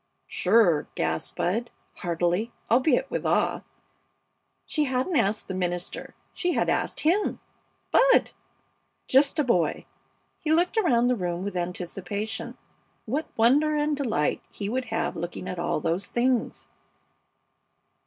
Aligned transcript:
"Sure!" 0.25 0.87
gasped 0.95 1.37
Bud, 1.37 1.69
heartily, 1.97 2.51
albeit 2.71 3.11
with 3.11 3.23
awe. 3.23 3.61
She 4.65 4.85
hadn't 4.85 5.15
asked 5.15 5.47
the 5.47 5.53
minister; 5.53 6.15
she 6.33 6.53
had 6.53 6.69
asked 6.69 7.01
him 7.01 7.39
Bud! 7.91 8.31
Just 9.07 9.37
a 9.37 9.43
boy! 9.43 9.85
He 10.39 10.51
looked 10.51 10.75
around 10.79 11.05
the 11.05 11.15
room 11.15 11.43
with 11.43 11.55
anticipation. 11.55 12.57
What 13.05 13.27
wonder 13.37 13.75
and 13.75 13.95
delight 13.95 14.41
he 14.51 14.69
would 14.69 14.85
have 14.85 15.15
looking 15.15 15.47
at 15.47 15.59
all 15.59 15.79
those 15.79 16.07
things! 16.07 16.67